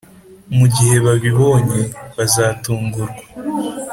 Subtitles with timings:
[0.57, 1.81] mugihe babibonye,
[2.17, 3.21] bazatungurwa.